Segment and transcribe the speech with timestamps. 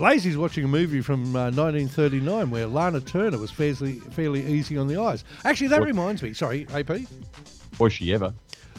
[0.00, 4.86] Lazy's watching a movie from uh, 1939 where Lana Turner was fairly fairly easy on
[4.88, 5.24] the eyes.
[5.44, 5.86] Actually, that What?
[5.86, 6.32] reminds me.
[6.32, 6.90] Sorry, AP.
[7.78, 8.32] Was she ever?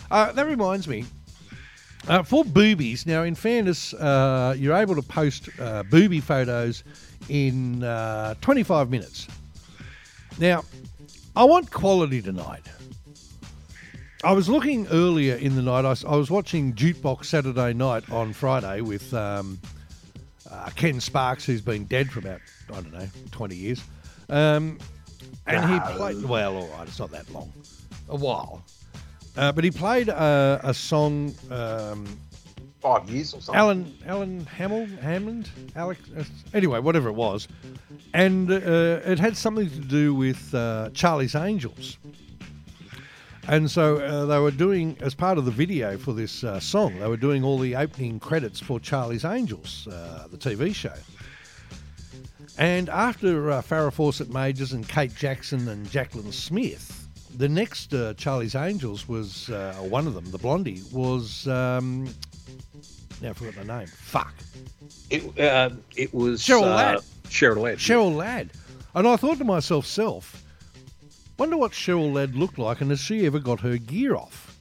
[0.09, 1.05] Uh, that reminds me.
[2.07, 6.83] Uh, for boobies, now in fairness, uh, you're able to post uh, booby photos
[7.29, 9.27] in uh, 25 minutes.
[10.39, 10.63] Now,
[11.35, 12.63] I want quality tonight.
[14.23, 15.85] I was looking earlier in the night.
[15.85, 19.59] I was watching Jukebox Saturday night on Friday with um,
[20.51, 23.83] uh, Ken Sparks, who's been dead for about I don't know 20 years,
[24.29, 24.77] um,
[25.47, 26.23] and he played.
[26.23, 27.51] Well, all right, it's not that long,
[28.09, 28.63] a while,
[29.37, 31.33] uh, but he played uh, a song.
[31.49, 32.05] Um,
[32.81, 33.59] Five years or something.
[33.59, 37.47] Alan Alan Hamill Hammond Alex uh, anyway whatever it was,
[38.15, 41.99] and uh, it had something to do with uh, Charlie's Angels.
[43.51, 46.97] And so uh, they were doing, as part of the video for this uh, song,
[46.99, 50.93] they were doing all the opening credits for Charlie's Angels, uh, the TV show.
[52.57, 58.13] And after uh, Farrah Fawcett Majors and Kate Jackson and Jacqueline Smith, the next uh,
[58.13, 62.05] Charlie's Angels was, uh, one of them, the blondie, was, um,
[63.21, 64.33] now I forgot the name, fuck,
[65.09, 66.99] It, uh, it was Cheryl Ladd.
[67.25, 67.79] Cheryl Ladd.
[67.79, 68.51] Cheryl Ladd.
[68.95, 70.41] And I thought to myself, self,
[71.41, 74.55] wonder what Cheryl Ladd looked like and has she ever got her gear off?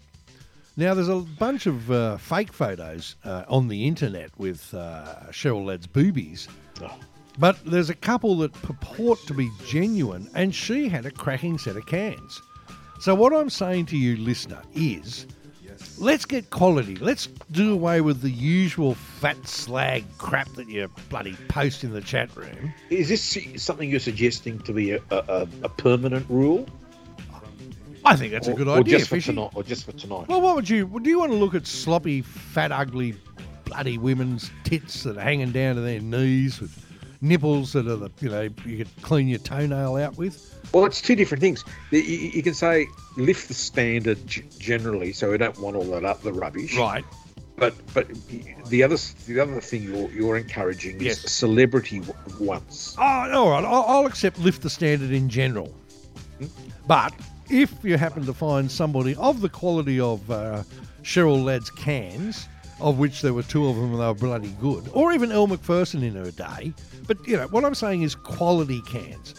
[0.78, 5.66] Now, there's a bunch of uh, fake photos uh, on the internet with uh, Cheryl
[5.66, 6.48] Ladd's boobies,
[6.80, 6.98] Oh.
[7.38, 11.76] but there's a couple that purport to be genuine, and she had a cracking set
[11.76, 12.40] of cans.
[12.98, 15.26] So, what I'm saying to you, listener, is
[15.98, 16.96] let's get quality.
[16.96, 22.00] Let's do away with the usual fat slag crap that you bloody post in the
[22.00, 22.72] chat room.
[22.90, 26.66] Is this something you're suggesting to be a, a, a permanent rule?
[28.04, 29.50] I think that's a good or idea, just for tonight.
[29.54, 30.26] Or just for tonight.
[30.28, 30.86] Well, what would you?
[31.02, 33.14] Do you want to look at sloppy, fat, ugly,
[33.64, 36.89] bloody women's tits that are hanging down to their knees with
[37.20, 40.46] nipples that are the you know you could clean your toenail out with?
[40.72, 41.64] Well, it's two different things.
[41.90, 46.04] You, you can say lift the standard g- generally, so we don't want all that
[46.04, 46.76] up the rubbish.
[46.76, 47.04] Right.
[47.56, 48.08] But but
[48.66, 48.96] the other
[49.26, 52.02] the other thing you're you're encouraging is celebrity
[52.38, 52.96] once.
[52.98, 53.64] Oh, all right.
[53.64, 55.74] I'll, I'll accept lift the standard in general,
[56.86, 57.12] but
[57.50, 60.62] if you happen to find somebody of the quality of uh,
[61.02, 62.48] Cheryl Ladd's cans,
[62.80, 65.46] of which there were two of them and they were bloody good, or even Elle
[65.48, 66.72] Macpherson in her day,
[67.06, 69.34] but you know what I'm saying is quality cans.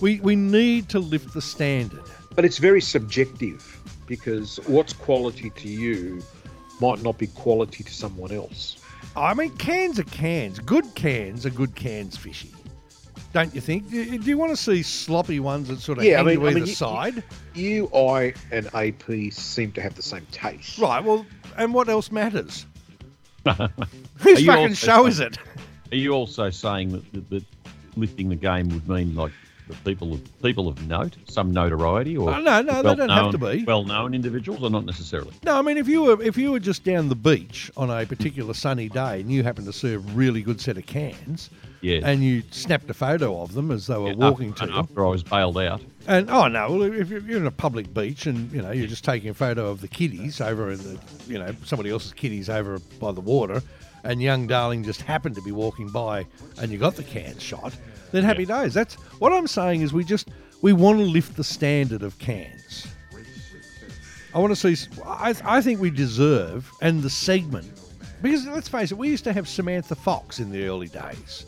[0.00, 2.02] We we need to lift the standard.
[2.34, 6.22] But it's very subjective because what's quality to you
[6.80, 8.76] might not be quality to someone else.
[9.16, 10.58] I mean, cans are cans.
[10.60, 12.52] Good cans are good cans, fishy.
[13.32, 13.90] Don't you think?
[13.90, 16.46] Do you want to see sloppy ones that sort of Yeah, I hang mean- to
[16.46, 17.22] I either mean, you- side?
[17.54, 20.78] You, I, and AP seem to have the same taste.
[20.78, 21.02] Right.
[21.04, 21.26] Well,
[21.56, 22.66] and what else matters?
[24.18, 25.38] Whose fucking also show is saying- it?
[25.92, 27.44] Are you also saying that, that, that
[27.96, 29.32] lifting the game would mean like
[29.66, 33.30] the people of people of note, some notoriety, or Oh, no, no, they don't have
[33.32, 33.64] to be.
[33.64, 35.32] well-known individuals, or not necessarily?
[35.44, 38.04] No, I mean if you were if you were just down the beach on a
[38.06, 41.50] particular sunny day and you happened to see a really good set of cans,
[41.82, 42.02] Yes.
[42.04, 45.06] and you snapped a photo of them as they were Yeah, walking after, to, after
[45.06, 45.80] I was bailed out.
[46.10, 48.88] And oh no, well if you're you're in a public beach and you know you're
[48.88, 50.98] just taking a photo of the kiddies over in the
[51.28, 53.62] you know somebody else's kiddies over by the water,
[54.02, 56.26] and young darling just happened to be walking by
[56.58, 57.76] and you got the can shot,
[58.10, 58.74] then happy days.
[58.74, 60.30] That's what I'm saying is we just
[60.62, 62.88] we want to lift the standard of cans.
[64.34, 64.88] I want to see.
[65.06, 67.70] I, I think we deserve and the segment
[68.20, 71.46] because let's face it, we used to have Samantha Fox in the early days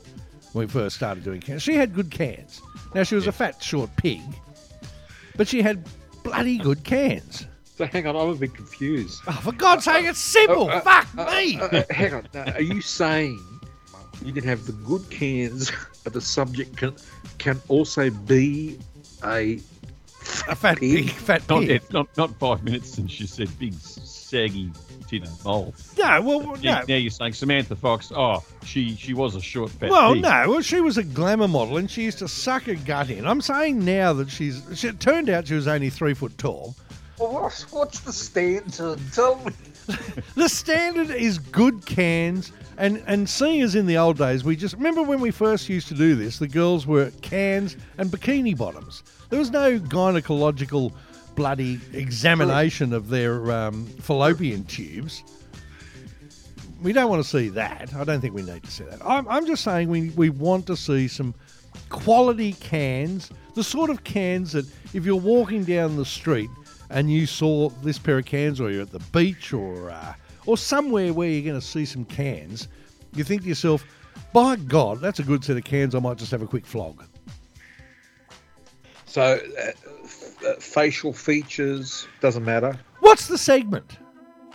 [0.53, 1.65] when we first started doing cans.
[1.65, 2.63] She had good cans.
[2.95, 4.21] Now she was a fat, short pig,
[5.37, 5.87] but she had
[6.23, 7.47] bloody good cans.
[7.77, 9.23] So hang on, I'm a bit confused.
[9.27, 10.69] Oh, for God's sake, it's simple.
[10.71, 11.59] Uh, uh, Fuck uh, me.
[11.59, 13.41] uh, uh, hang on, now, are you saying
[14.25, 15.73] you can have the good cans,
[16.05, 16.95] but the subject can
[17.39, 18.79] can also be
[19.25, 19.59] a
[20.49, 21.69] a fat pig, fat Not, pig.
[21.71, 23.75] yet, not not five minutes since she said big
[24.33, 24.71] saggy
[25.11, 25.75] titted mole.
[25.99, 26.85] No, well, Now, no.
[26.89, 28.11] now you're saying Samantha Fox.
[28.17, 29.91] Oh, she she was a short fat.
[29.91, 30.23] Well, pig.
[30.23, 30.45] no.
[30.49, 33.27] Well, she was a glamour model, and she used to suck her gut in.
[33.27, 34.63] I'm saying now that she's.
[34.75, 36.75] She, it turned out she was only three foot tall.
[37.19, 38.99] Well, what's, what's the standard?
[39.13, 39.53] Tell me.
[40.37, 44.75] The standard is good cans, and and seeing as in the old days, we just
[44.77, 46.39] remember when we first used to do this.
[46.39, 49.03] The girls were cans and bikini bottoms.
[49.29, 50.93] There was no gynecological
[51.35, 55.25] bloody examination of their um, fallopian tubes.
[56.83, 57.95] We don't want to see that.
[57.95, 59.01] I don't think we need to see that.
[59.05, 61.35] I'm, I'm just saying we, we want to see some
[61.89, 66.51] quality cans, the sort of cans that if you're walking down the street
[66.91, 70.15] and you saw this pair of cans, or you're at the beach, or uh,
[70.45, 72.69] or somewhere where you're going to see some cans,
[73.15, 73.85] you think to yourself,
[74.33, 75.95] by God, that's a good set of cans.
[75.95, 77.05] I might just have a quick flog.
[79.07, 79.71] So, uh,
[80.05, 80.22] f- uh,
[80.61, 82.79] facial features doesn't matter.
[83.01, 83.99] What's the segment?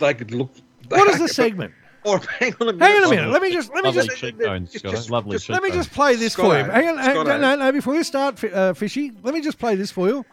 [0.00, 0.50] They could look.
[0.88, 1.72] What is the segment?
[2.04, 2.86] Or hang on a minute.
[2.86, 3.30] Hang on a minute.
[3.30, 5.90] Let me just let me Lovely just cheekbones, just- just- Lovely just- let me just
[5.92, 6.64] play this for you.
[6.64, 7.72] Hang on, hang, no, no, no.
[7.72, 10.24] Before you start, uh, Fishy, let me just play this for you.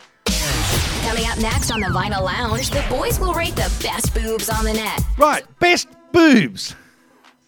[1.02, 4.63] Coming up next on the Vinyl Lounge, the boys will rate the best boobs on
[4.66, 5.01] the net.
[5.18, 6.75] Right, best boobs.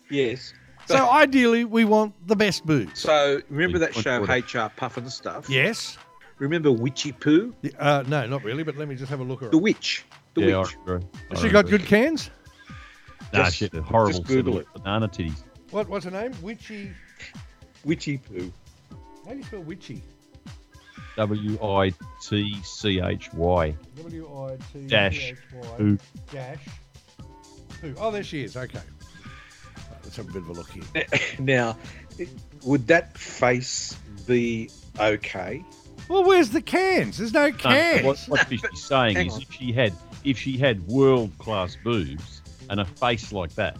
[0.10, 0.54] Yes.
[0.88, 3.00] So ideally, we want the best boobs.
[3.02, 4.32] So remember that show order.
[4.34, 5.50] HR Pufnstuf?
[5.50, 5.98] Yes.
[6.40, 7.54] Remember Witchy Poo?
[7.80, 8.64] Uh, no, not really.
[8.64, 10.06] But let me just have a look at The witch.
[10.36, 10.78] The Yeah, I witch.
[10.86, 11.08] remember.
[11.16, 11.70] I Has she got remember.
[11.80, 12.30] good cans?
[13.34, 15.44] Nah, Just- she had a horrible just Google of banana titties.
[15.72, 15.90] What?
[15.90, 16.32] What's her name?
[16.42, 16.92] Witchy.
[17.84, 18.52] Witchy Poo.
[19.26, 20.02] How do you spell witchy?
[21.18, 21.92] W I
[22.22, 23.76] T C H Y.
[23.98, 25.32] W I T Dash.
[25.32, 25.98] H Y Who?
[26.32, 26.60] dash.
[27.82, 27.94] Who?
[27.98, 28.56] Oh, there she is.
[28.56, 28.78] Okay.
[28.78, 30.84] Right, let's have a bit of a look here.
[31.40, 31.78] Now,
[32.64, 33.98] would that face
[34.28, 34.70] be
[35.00, 35.66] okay?
[36.10, 37.18] Well, where's the cans?
[37.18, 38.06] There's no No, cans.
[38.06, 39.42] what, what she's saying is on.
[39.50, 39.94] if she had
[40.24, 43.78] if she had world class boobs and a face like that.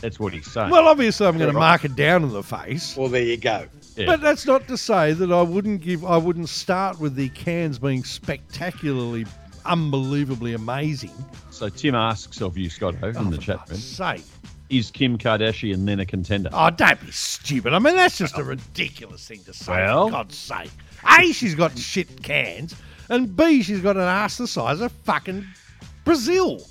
[0.00, 0.70] That's what he's saying.
[0.70, 2.96] Well, obviously, I'm going to mark it down in the face.
[2.96, 3.66] Well, there you go.
[3.96, 4.06] yeah.
[4.06, 6.04] But that's not to say that I wouldn't give.
[6.04, 9.26] I wouldn't start with the cans being spectacularly,
[9.64, 11.12] unbelievably amazing.
[11.50, 14.24] so Tim asks of you, Scotto, in oh, the for chat room, sake!
[14.72, 16.50] Is Kim Kardashian then a contender?
[16.52, 17.74] Oh, don't be stupid.
[17.74, 19.72] I mean, that's just a ridiculous thing to say.
[19.72, 20.70] Well- for God's sake.
[21.18, 22.74] A, she's got shit cans,
[23.08, 25.44] and B, she's got an ass the size of fucking
[26.04, 26.62] Brazil.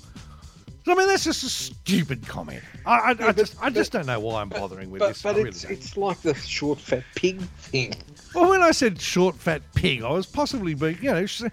[0.86, 2.62] I mean, that's just a stupid comment.
[2.86, 5.22] I, I, I but- just, I just don't know why I'm bothering with But, this.
[5.22, 5.72] but I really it's, don't.
[5.72, 7.94] it's like the short fat pig thing.
[8.34, 11.46] Well, when I said short, fat pig, I was possibly being, you know, she-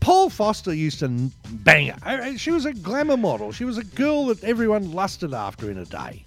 [0.00, 1.08] Paul Foster used to
[1.50, 2.38] bang her.
[2.38, 3.52] She was a glamour model.
[3.52, 6.24] She was a girl that everyone lusted after in a day.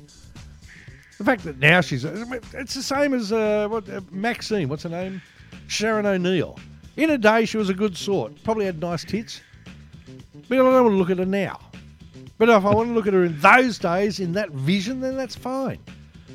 [1.18, 4.90] The fact that now she's, it's the same as uh, what uh, Maxine, what's her
[4.90, 5.22] name?
[5.68, 6.58] Sharon O'Neill.
[6.96, 8.42] In a day, she was a good sort.
[8.44, 9.42] Probably had nice tits.
[10.48, 11.60] But I don't want to look at her now.
[12.38, 15.18] But if I want to look at her in those days, in that vision, then
[15.18, 15.80] that's fine.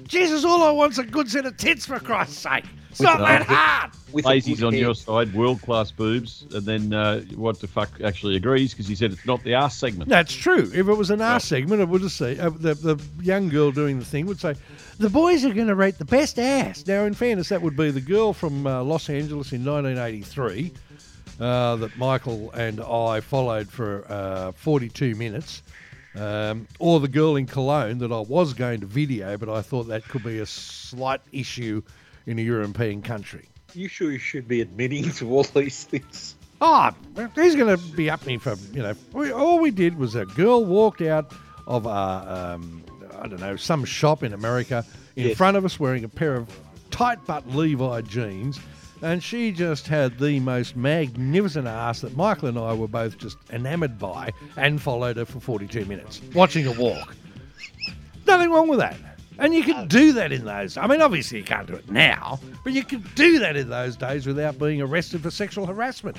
[0.06, 2.64] Jesus, all I want's a good set of tits, for Christ's sake.
[2.94, 3.90] It's not uh, that hard.
[4.12, 4.80] With Lazy's on head.
[4.80, 8.94] your side, world class boobs, and then uh, what the fuck actually agrees because he
[8.94, 10.08] said it's not the ass segment.
[10.08, 10.70] That's true.
[10.72, 13.72] If it was an ass segment, it would have say uh, the the young girl
[13.72, 14.54] doing the thing would say,
[14.98, 17.90] "The boys are going to rate the best ass." Now, in fairness, that would be
[17.90, 20.72] the girl from uh, Los Angeles in 1983
[21.40, 25.62] uh, that Michael and I followed for uh, 42 minutes,
[26.14, 29.84] um, or the girl in Cologne that I was going to video, but I thought
[29.88, 31.82] that could be a slight issue
[32.26, 33.48] in a European country.
[33.74, 36.36] You sure you should be admitting to all these things?
[36.60, 36.90] Oh,
[37.34, 40.24] he's going to be up me for, you know, we, all we did was a
[40.24, 41.32] girl walked out
[41.66, 41.90] of, uh,
[42.54, 42.82] um,
[43.20, 44.84] I don't know, some shop in America
[45.16, 45.36] in Yes.
[45.36, 46.48] front of us wearing a pair of
[46.90, 48.58] tight butt Levi jeans.
[49.02, 53.36] And she just had the most magnificent ass that Michael and I were both just
[53.50, 57.14] enamored by and followed her for 42 minutes, watching her walk.
[58.26, 58.96] Nothing wrong with that.
[59.38, 60.76] And you could do that in those.
[60.76, 63.96] I mean, obviously you can't do it now, but you could do that in those
[63.96, 66.16] days without being arrested for sexual harassment.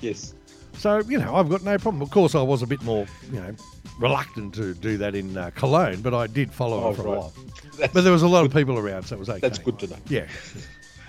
[0.00, 0.34] Yes.
[0.74, 2.02] So, you know, I've got no problem.
[2.02, 3.54] Of course, I was a bit more, you know,
[3.98, 7.10] reluctant to do that in uh, Cologne, but I did follow Oh, her for a
[7.18, 7.32] while.
[7.78, 9.40] That's, But there was a lot of people around, so it was okay.
[9.40, 9.96] that's good to know.
[10.08, 10.26] Yeah.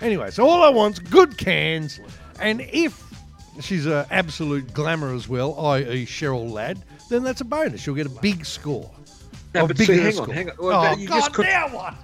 [0.00, 1.98] Anyway, so all I want's good cans,
[2.40, 3.02] and if
[3.60, 6.04] she's an absolute glamour as well, i.e.
[6.06, 7.86] Cheryl Ladd, then that's a bonus.
[7.86, 8.90] You'll get a big score.
[9.54, 10.56] No, A but see, hang on, hang on.
[10.58, 11.94] Well, oh, you God, just con- now what?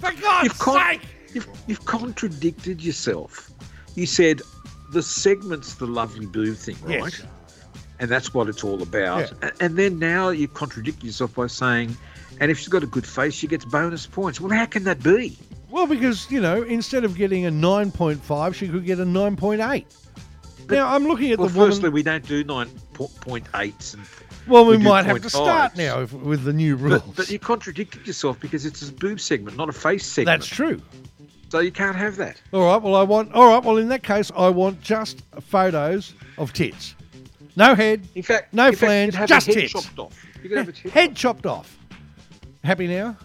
[0.00, 1.00] For God's You've con- sake!
[1.32, 3.50] You've, you've contradicted yourself.
[3.94, 4.42] You said
[4.92, 6.98] the segment's the lovely boob thing, right?
[6.98, 7.22] Yes.
[7.98, 9.32] And that's what it's all about.
[9.42, 9.50] Yeah.
[9.60, 11.96] And then now you contradict yourself by saying,
[12.40, 14.40] and if she's got a good face, she gets bonus points.
[14.40, 15.38] Well, how can that be?
[15.70, 19.84] Well, because, you know, instead of getting a 9.5, she could get a 9.8.
[20.68, 21.70] Now, I'm looking at Well, the woman.
[21.72, 23.94] firstly, we don't do 9.8s.
[23.94, 24.02] And,
[24.46, 25.30] well, we we might have to 0.5s.
[25.30, 27.02] start now if, with the new rules.
[27.02, 30.26] but, but you contradicted yourself because it's a boob segment, not a face segment.
[30.40, 30.80] That's true.
[31.50, 32.40] So you can't have that.
[32.52, 32.80] All right.
[32.80, 33.32] Well, I want.
[33.34, 33.62] All right.
[33.62, 36.94] Well, in that case, I want just photos of tits.
[37.56, 38.08] No head.
[38.14, 39.72] In fact, No in fact, you flange, could have just head tits.
[39.72, 40.26] chopped off.
[40.42, 41.76] You could have a tit- Head chopped off.
[42.64, 43.16] Happy now?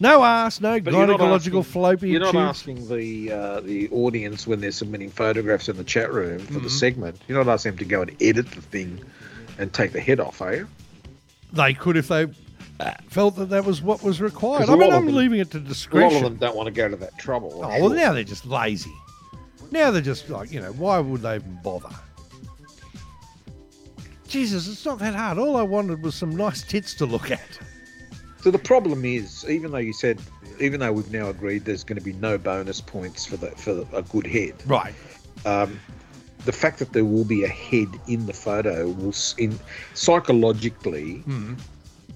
[0.00, 0.60] No ass.
[0.60, 2.58] No But you're not gynecological asking- fallopian You're not tubes.
[2.58, 6.64] asking the uh, the audience when they're submitting photographs in the chat room for Mm-hmm.
[6.64, 7.22] the segment.
[7.28, 9.02] You're not asking them to go and edit the thing
[9.58, 10.68] and take the head off, are you?
[11.52, 12.26] They could if they
[12.80, 14.68] uh, felt that that was what was required.
[14.68, 16.88] I mean, I'm them- leaving it to A lot of them don't want to go
[16.88, 17.52] to that trouble.
[17.56, 17.96] Oh well, sure.
[17.96, 18.92] now they're just lazy.
[19.70, 21.90] Now they're just like you know, why would they even bother?
[24.28, 25.36] Jesus, it's not that hard.
[25.38, 27.58] All I wanted was some nice tits to look at.
[28.40, 30.20] So the problem is, even though you said,
[30.58, 33.84] even though we've now agreed there's going to be no bonus points for the for
[33.92, 34.94] a good head, Right.
[35.44, 35.78] um,
[36.44, 39.58] the fact that there will be a head in the photo will, in
[39.94, 41.54] psychologically, Hmm.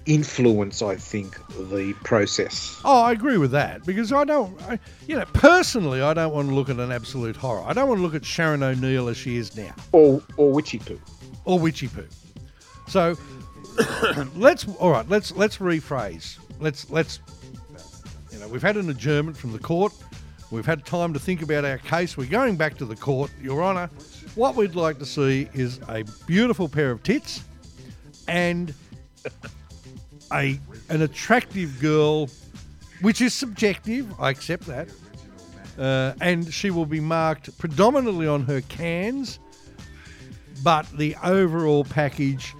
[0.05, 1.37] influence, I think,
[1.69, 2.79] the process.
[2.85, 6.47] Oh, I agree with that because I don't, I, you know, personally, I don't want
[6.49, 7.63] to look at an absolute horror.
[7.65, 9.73] I don't want to look at Sharon O'Neill as she is now.
[9.91, 10.99] Or or witchy poo.
[11.45, 12.07] or witchy poo.
[12.87, 13.17] So
[14.35, 15.07] let's all right.
[15.09, 16.37] Let's let's rephrase.
[16.59, 17.19] Let's let's
[18.31, 19.93] you know we've had an adjournment from the court.
[20.51, 22.15] We've had time to think about our case.
[22.15, 23.89] We're going back to the court, Your Honour.
[24.37, 27.43] What we'd like to see is a beautiful pair of tits
[28.27, 28.73] and
[30.31, 32.29] a an attractive girl,
[33.01, 34.07] which is subjective.
[34.19, 34.89] I accept that.
[35.77, 39.39] Uh, and she will be marked predominantly on her cans
[40.63, 42.55] but the overall package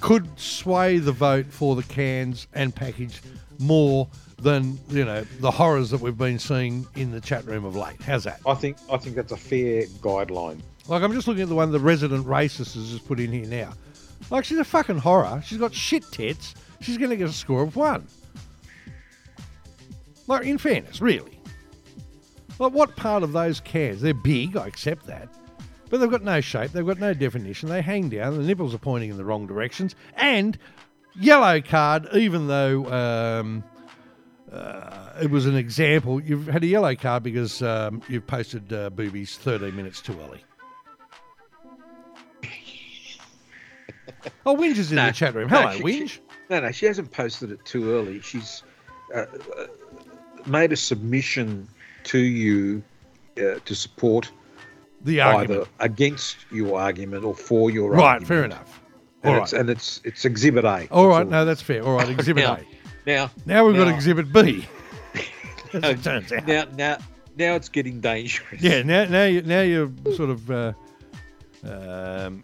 [0.00, 3.20] could sway the vote for the cans and package
[3.58, 4.08] more
[4.38, 8.00] than you know the horrors that we've been seeing in the chat room of late.
[8.00, 8.40] How's that?
[8.46, 10.60] I think I think that's a fair guideline.
[10.90, 13.46] Like I'm just looking at the one the resident racist has just put in here
[13.46, 13.74] now.
[14.28, 15.40] Like she's a fucking horror.
[15.46, 16.56] She's got shit tits.
[16.80, 18.08] She's going to get a score of one.
[20.26, 21.38] Like in fairness, really.
[22.58, 24.00] Like what part of those cans?
[24.00, 24.56] They're big.
[24.56, 25.28] I accept that.
[25.90, 28.78] But they've got no shape, they've got no definition, they hang down, the nipples are
[28.78, 30.56] pointing in the wrong directions, and
[31.18, 33.64] yellow card, even though um,
[34.52, 38.90] uh, it was an example, you've had a yellow card because um, you've posted uh,
[38.90, 40.44] boobies 13 minutes too early.
[44.46, 45.48] Oh, Winge is in No, the chat room.
[45.50, 46.08] no, Hello, she- Winge.
[46.10, 48.20] she- No, no, she hasn't posted it too early.
[48.20, 48.62] She's
[49.14, 49.66] uh, uh,
[50.46, 51.68] made a submission
[52.04, 52.82] to you
[53.38, 54.30] uh, to support
[55.02, 55.60] the argument.
[55.62, 58.20] either against your argument or for your Right, argument.
[58.22, 58.80] Right, fair enough.
[59.22, 59.60] And, All it's, right.
[59.60, 60.88] and it's it's Exhibit A.
[60.90, 61.82] All right, no, that's fair.
[61.84, 62.66] All right, Exhibit Now- A.
[63.06, 64.66] Now, Now we've got Exhibit B.
[65.72, 66.46] Turns out.
[66.46, 66.98] now, now,
[67.36, 68.60] now it's getting dangerous.
[68.60, 70.72] Yeah, now now you now you're sort of uh,
[71.64, 72.42] um,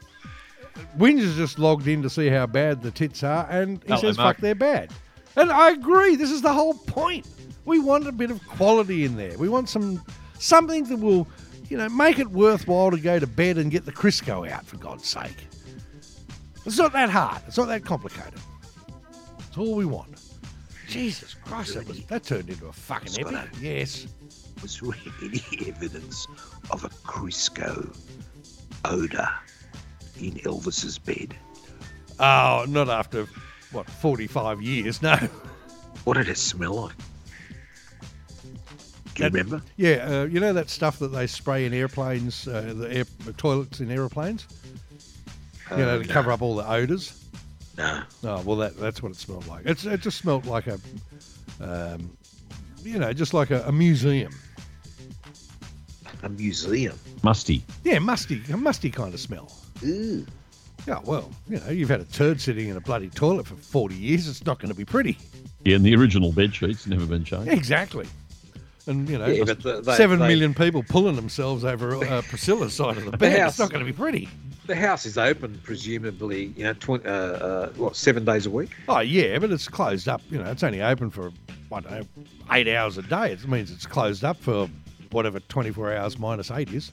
[0.99, 4.01] Winge has just logged in to see how bad the tits are, and he Hello,
[4.01, 4.37] says, Mark.
[4.37, 4.91] "Fuck, they're bad."
[5.37, 6.17] And I agree.
[6.17, 7.27] This is the whole point.
[7.65, 9.37] We want a bit of quality in there.
[9.39, 10.03] We want some
[10.39, 11.27] something that will,
[11.69, 14.65] you know, make it worthwhile to go to bed and get the Crisco out.
[14.67, 15.47] For God's sake,
[16.65, 17.43] it's not that hard.
[17.47, 18.41] It's not that complicated.
[19.39, 20.21] It's all we want.
[20.89, 23.37] Jesus Christ, that, was, that turned into a fucking Scotto.
[23.37, 23.51] epic.
[23.61, 24.07] Yes.
[24.63, 24.93] Was there
[25.23, 26.27] any evidence
[26.71, 27.95] of a Crisco
[28.85, 29.29] odour
[30.21, 31.35] in Elvis's bed?
[32.19, 33.27] Oh, not after
[33.73, 35.03] what forty-five years?
[35.03, 35.17] No.
[36.05, 36.97] What did it smell like?
[39.15, 39.63] Do you That- remember?
[39.77, 39.91] Yeah,
[40.23, 43.81] uh, you know that stuff that they spray in airplanes, uh, the air, the toilets
[43.81, 44.47] in airplanes.
[45.71, 47.25] You know, Uh, to cover up all the odours.
[47.77, 48.03] No.
[48.25, 49.67] Oh well, that that's what it smelled like.
[49.67, 50.79] It's it just smelled like a,
[51.61, 52.17] um,
[52.85, 54.33] you know, just like a, a museum.
[56.27, 56.99] A museum.
[57.23, 57.63] Musty.
[57.85, 59.53] Yeah, musty, a musty kind of smell.
[59.85, 60.27] Ooh.
[60.85, 63.95] Yeah, well, you know, you've had a turd sitting in a bloody toilet for forty
[63.95, 64.27] years.
[64.29, 65.17] It's not going to be pretty.
[65.65, 67.49] Yeah, and the original bed sheets never been changed.
[67.49, 68.07] Exactly.
[68.89, 72.75] And you know, Yeah, the- they- seven they- million people pulling themselves over uh, Priscilla's
[72.75, 73.39] side of the bed.
[73.39, 74.29] house- It's not going to be pretty.
[74.67, 78.71] The house is open, presumably, you know, tw- uh, uh, what, seven days a week?
[78.89, 80.23] Oh yeah, but it's closed up.
[80.29, 81.31] You know, it's only open for
[81.73, 82.07] I don't know
[82.53, 83.31] eight hours a day.
[83.33, 84.69] It means it's closed up for
[85.17, 86.93] whatever twenty four hours minus eight is.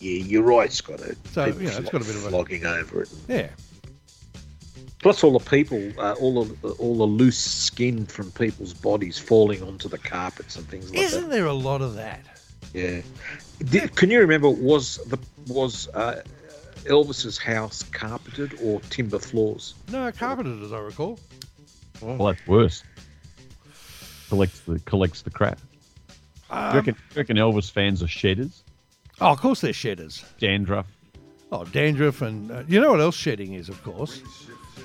[0.00, 1.00] Yeah, you're right, Scott.
[1.26, 3.10] So, People you know, it's got a bit of a- flogging over it.
[3.28, 3.50] Yeah,
[5.00, 9.62] Plus, all the people, uh, all the all the loose skin from people's bodies falling
[9.62, 12.20] onto the carpets and things like isn't there a lot of that?
[12.24, 12.40] that.
[12.74, 13.00] Yeah.
[13.64, 14.50] Did, can you remember?
[14.50, 16.22] Was the was uh,
[16.84, 19.74] Elvis's house carpeted or timber floors?
[19.90, 21.18] No, carpeted as I recall.
[22.02, 22.82] Well, that's worse.
[24.30, 25.58] Collects the collects the crap.
[25.58, 26.14] Do
[26.50, 28.62] you Um, reckon, you reckon Elvis fans are shedders?
[29.20, 30.24] oh, of course they're shedders.
[30.38, 30.86] Dandruff.
[31.52, 34.22] Oh, dandruff and uh, you know what else shedding is, of course.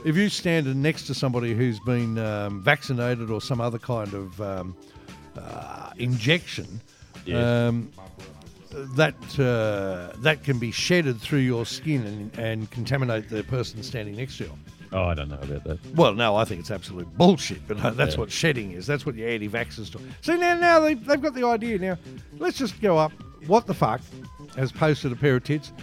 [0.03, 4.41] If you stand next to somebody who's been um, vaccinated or some other kind of
[4.41, 4.75] um,
[5.37, 6.81] uh, injection,
[7.25, 7.43] Yes.
[7.43, 7.91] um,
[8.95, 14.15] that uh, that can be shedded through your skin and, and contaminate the person standing
[14.15, 14.51] next to you.
[14.95, 15.79] Oh, I don't know about that.
[15.95, 18.21] Well, no, I think it's absolute bullshit, but uh, that's Yeah.
[18.21, 18.87] what shedding is.
[18.87, 19.99] That's what your anti-vaxxers do.
[20.21, 21.77] See, now, now they, they've got the idea.
[21.77, 21.97] Now,
[22.39, 23.11] let's just go up.
[23.47, 23.99] What the fuck
[24.55, 25.73] has posted a pair of tits.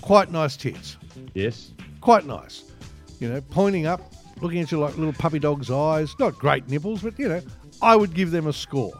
[0.00, 0.96] Quite nice tits.
[1.34, 1.72] Yes.
[2.00, 2.64] Quite nice.
[3.20, 4.00] You know, pointing up,
[4.40, 6.14] looking at you like little puppy dog's eyes.
[6.18, 7.42] Not great nipples, but, you know,
[7.82, 8.92] I would give them a score.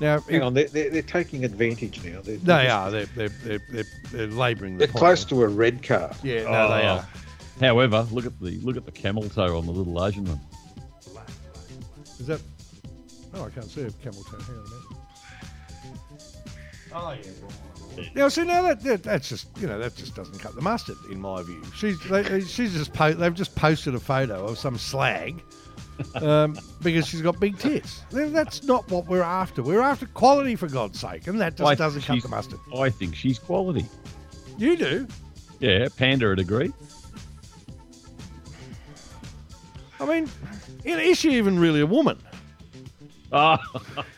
[0.00, 2.20] Now, Hang on, they're, they're, they're taking advantage now.
[2.22, 2.90] They're, They are.
[2.90, 4.98] They're, they're, they're, they're, they're labouring the They're point.
[4.98, 6.12] close to a red car.
[6.22, 6.96] Yeah, no, they Oh.
[6.96, 7.08] are.
[7.60, 10.40] However, look at the look at the camel toe on the little Asian one.
[12.20, 12.40] Is that?
[13.34, 14.38] Oh, I can't see a camel toe.
[14.38, 14.84] Hang on a minute.
[16.94, 18.04] Oh yeah.
[18.14, 20.96] Now, see, now that, that that's just you know that just doesn't cut the mustard
[21.10, 21.60] in my view.
[21.76, 25.42] She's they, she's just po- they've just posted a photo of some slag
[26.14, 28.02] um, because she's got big tits.
[28.12, 29.62] That's not what we're after.
[29.62, 32.60] We're after quality for God's sake, and that just I doesn't cut she's- the mustard.
[32.76, 33.84] I think she's quality.
[34.58, 35.08] You do.
[35.60, 36.72] Yeah, Panda would agree.
[40.08, 40.28] Mean,
[40.84, 42.18] is she even really a woman?
[43.32, 43.58] Ah,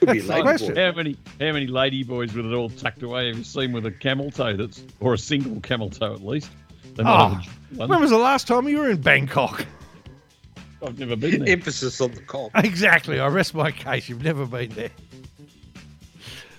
[0.00, 0.76] Could That's the question.
[0.76, 3.84] how many how many lady boys with it all tucked away have you seen with
[3.86, 6.50] a camel toe that's or a single camel toe at least?
[6.98, 7.32] Oh, have
[7.72, 7.88] a- one.
[7.88, 9.66] when was the last time you were in Bangkok?
[10.82, 11.48] I've never been there.
[11.52, 12.50] Emphasis on the cock.
[12.54, 13.20] Exactly.
[13.20, 14.08] I rest my case.
[14.08, 14.90] You've never been there.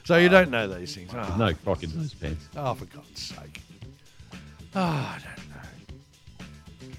[0.04, 0.32] So you ah.
[0.32, 1.12] don't know these things.
[1.16, 2.48] Oh, No cock in those pants.
[2.56, 3.62] oh for God's sake.
[4.76, 5.41] Oh, I don't know.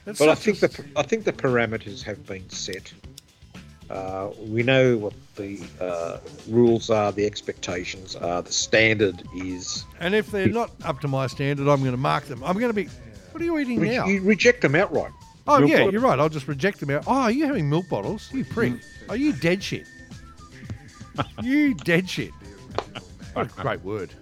[0.06, 2.92] It's But I think a- the I think the parameters have been set.
[3.90, 6.18] Uh, we know what the uh,
[6.48, 9.84] rules are, the expectations are, the standard is.
[10.00, 12.42] And if they're not up to my standard, I'm going to mark them.
[12.42, 12.88] I'm going to be.
[13.32, 14.06] What are you eating Re- now?
[14.06, 15.12] You reject them outright.
[15.46, 15.92] oh, milk yeah, bottle.
[15.92, 16.18] you're right.
[16.18, 17.04] I'll just reject them out.
[17.06, 18.30] Oh, are you having milk bottles?
[18.32, 18.74] You prick.
[19.08, 19.86] Are you dead shit?
[21.42, 22.30] you dead shit.
[23.34, 24.14] What a great word.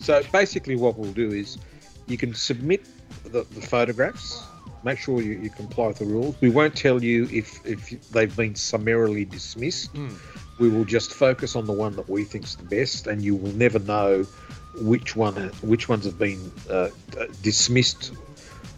[0.00, 1.58] So basically, what we'll do is
[2.06, 2.86] you can submit
[3.24, 4.42] the, the photographs.
[4.84, 6.36] Make sure you, you comply with the rules.
[6.40, 9.90] We won't tell you if, if they've been summarily dismissed.
[10.58, 13.52] We will just focus on the one that we think's the best, and you will
[13.52, 14.24] never know
[14.80, 18.12] which one which ones have been uh, uh, dismissed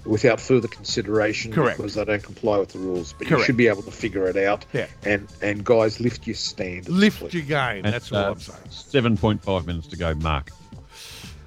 [0.05, 1.79] without further consideration Correct.
[1.79, 3.13] because they don't comply with the rules.
[3.13, 4.65] But you should be able to figure it out.
[4.73, 4.87] Yeah.
[5.05, 6.89] And and guys, lift your standards.
[6.89, 7.35] Lift please.
[7.35, 7.85] your game.
[7.85, 8.61] And, That's all uh, I'm saying.
[8.71, 10.51] Seven point five minutes to go, Mark.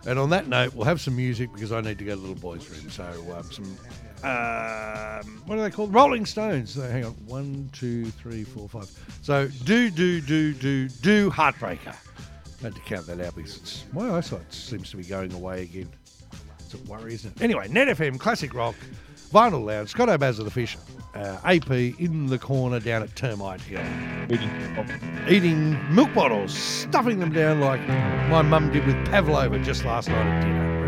[0.05, 2.27] And on that note, we'll have some music because I need to go to the
[2.27, 2.89] little boys' room.
[2.89, 3.03] So
[3.35, 3.77] um, some,
[4.23, 5.93] um, what are they called?
[5.93, 6.71] Rolling Stones.
[6.71, 8.89] So hang on, one, two, three, four, five.
[9.21, 11.95] So do, do, do, do, do, Heartbreaker.
[12.59, 15.89] I had to count that out because my eyesight seems to be going away again.
[16.59, 17.41] It's a worry, isn't it?
[17.41, 18.75] Anyway, Net FM, Classic Rock,
[19.33, 20.77] Vinyl Lounge, Scott O'Baz of the Fish,
[21.15, 23.81] uh, AP in the corner down at Termite Hill
[25.29, 27.81] eating milk bottles, stuffing them down like
[28.29, 30.78] my mum did with pavlova just last night at dinner.